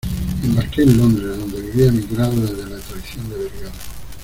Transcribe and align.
embarqué 0.43 0.81
en 0.81 0.97
Londres, 0.97 1.37
donde 1.37 1.61
vivía 1.61 1.89
emigrado 1.89 2.35
desde 2.41 2.67
la 2.67 2.79
traición 2.79 3.29
de 3.29 3.35
Vergara 3.37 3.71